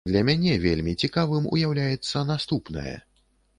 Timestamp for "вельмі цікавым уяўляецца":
0.63-2.25